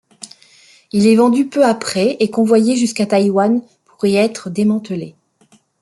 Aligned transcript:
Il 0.93 1.05
est 1.05 1.15
vendu 1.15 1.45
peu 1.47 1.63
après 1.63 2.17
et 2.19 2.31
convoyé 2.31 2.75
jusqu'à 2.75 3.05
Taïwan 3.05 3.61
pour 3.85 4.03
y 4.07 4.15
être 4.15 4.49
démantelé. 4.49 5.13